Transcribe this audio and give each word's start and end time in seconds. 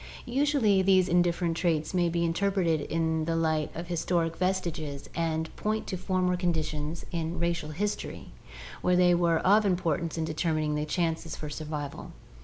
Usually 0.25 0.81
these 0.81 1.07
indifferent 1.07 1.55
traits 1.55 1.93
may 1.93 2.09
be 2.09 2.25
interpreted 2.25 2.81
in 2.81 3.25
the 3.25 3.35
light 3.35 3.69
of 3.75 3.85
historic 3.85 4.35
vestiges 4.35 5.07
and 5.13 5.55
point 5.55 5.85
to 5.85 5.95
former 5.95 6.35
conditions 6.35 7.05
in 7.11 7.37
racial 7.37 7.69
history 7.69 8.29
where 8.81 8.95
they 8.95 9.13
were 9.13 9.37
of 9.41 9.63
importance 9.63 10.17
in 10.17 10.25
determining 10.25 10.73
the 10.73 10.85
chances 10.85 11.35
for 11.35 11.51
survival. 11.51 12.13